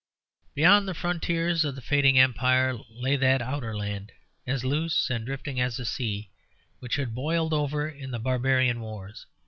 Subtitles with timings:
[0.55, 4.11] Beyond the frontiers of the fading Empire lay that outer land,
[4.47, 6.31] as loose and drifting as a sea,
[6.79, 9.27] which had boiled over in the barbarian wars.